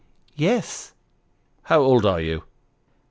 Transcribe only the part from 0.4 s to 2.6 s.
"Yes."" How old are you